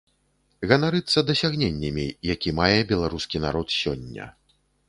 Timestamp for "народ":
3.47-3.67